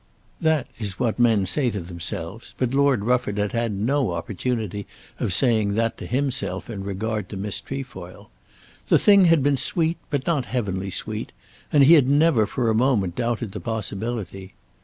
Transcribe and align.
That 0.39 0.65
is 0.79 0.97
what 0.99 1.19
men 1.19 1.45
say 1.45 1.69
to 1.69 1.79
themselves, 1.79 2.55
but 2.57 2.73
Lord 2.73 3.03
Rufford 3.03 3.37
had 3.37 3.51
had 3.51 3.71
no 3.71 4.13
opportunity 4.13 4.87
of 5.19 5.31
saying 5.31 5.75
that 5.75 5.95
to 5.99 6.07
himself 6.07 6.71
in 6.71 6.83
regard 6.83 7.29
to 7.29 7.37
Miss 7.37 7.61
Trefoil. 7.61 8.31
The 8.87 8.97
thing 8.97 9.25
had 9.25 9.43
been 9.43 9.57
sweet, 9.57 9.97
but 10.09 10.25
not 10.25 10.45
heavenly 10.45 10.89
sweet; 10.89 11.31
and 11.71 11.83
he 11.83 11.93
had 11.93 12.07
never 12.09 12.47
for 12.47 12.71
a 12.71 12.73
moment 12.73 13.15
doubted 13.15 13.51
the 13.51 13.59
possibility. 13.59 14.55